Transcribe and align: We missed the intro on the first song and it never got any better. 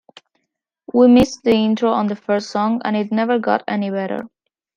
We 0.95 1.07
missed 1.09 1.43
the 1.43 1.51
intro 1.51 1.91
on 1.91 2.07
the 2.07 2.15
first 2.15 2.49
song 2.49 2.81
and 2.83 2.95
it 2.97 3.11
never 3.11 3.37
got 3.37 3.63
any 3.67 3.91
better. 3.91 4.25